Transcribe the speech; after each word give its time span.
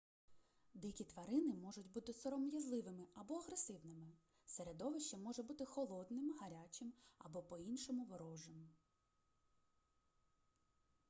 дикі 0.73 1.03
тварини 1.03 1.53
можуть 1.55 1.91
бути 1.91 2.13
сором'язливими 2.13 3.05
або 3.15 3.35
агресивними 3.35 4.07
середовище 4.45 5.17
може 5.17 5.43
бути 5.43 5.65
холодним 5.65 6.33
гарячим 6.41 6.93
або 7.19 7.41
по-іншому 7.43 8.03
ворожим 8.03 8.69